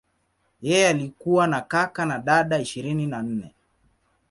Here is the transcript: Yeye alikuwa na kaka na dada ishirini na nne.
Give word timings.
Yeye 0.61 0.87
alikuwa 0.89 1.47
na 1.47 1.61
kaka 1.61 2.05
na 2.05 2.17
dada 2.19 2.59
ishirini 2.59 3.07
na 3.07 3.21
nne. 3.23 3.53